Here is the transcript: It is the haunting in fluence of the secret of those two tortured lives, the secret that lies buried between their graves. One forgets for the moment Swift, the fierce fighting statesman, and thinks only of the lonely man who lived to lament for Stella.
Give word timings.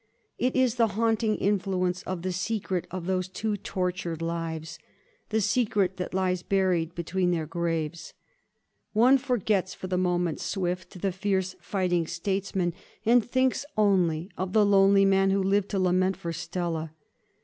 It 0.39 0.55
is 0.55 0.77
the 0.77 0.87
haunting 0.97 1.37
in 1.37 1.59
fluence 1.59 2.01
of 2.07 2.23
the 2.23 2.31
secret 2.31 2.87
of 2.89 3.05
those 3.05 3.27
two 3.27 3.55
tortured 3.55 4.19
lives, 4.19 4.79
the 5.29 5.39
secret 5.39 5.97
that 5.97 6.11
lies 6.11 6.41
buried 6.41 6.95
between 6.95 7.29
their 7.29 7.45
graves. 7.45 8.15
One 8.93 9.19
forgets 9.19 9.75
for 9.75 9.85
the 9.85 9.99
moment 9.99 10.39
Swift, 10.39 11.01
the 11.03 11.11
fierce 11.11 11.55
fighting 11.61 12.07
statesman, 12.07 12.73
and 13.05 13.23
thinks 13.23 13.63
only 13.77 14.31
of 14.39 14.53
the 14.53 14.65
lonely 14.65 15.05
man 15.05 15.29
who 15.29 15.43
lived 15.43 15.69
to 15.69 15.77
lament 15.77 16.17
for 16.17 16.33
Stella. 16.33 16.93